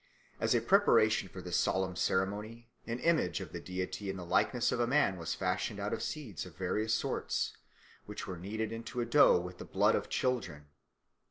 As 0.39 0.55
a 0.55 0.61
preparation 0.61 1.29
for 1.29 1.43
this 1.43 1.57
solemn 1.57 1.95
ceremony 1.95 2.67
an 2.87 2.97
image 3.01 3.39
of 3.39 3.51
the 3.53 3.61
deity 3.61 4.09
in 4.09 4.17
the 4.17 4.25
likeness 4.25 4.71
of 4.71 4.79
a 4.79 4.87
man 4.87 5.15
was 5.15 5.35
fashioned 5.35 5.79
out 5.79 5.93
of 5.93 6.01
seeds 6.01 6.43
of 6.43 6.57
various 6.57 6.95
sorts, 6.95 7.55
which 8.07 8.25
were 8.25 8.35
kneaded 8.39 8.71
into 8.71 8.99
a 8.99 9.05
dough 9.05 9.39
with 9.39 9.59
the 9.59 9.63
blood 9.63 9.93
of 9.93 10.09
children. 10.09 10.65